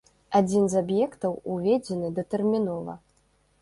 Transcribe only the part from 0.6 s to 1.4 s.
з аб'ектаў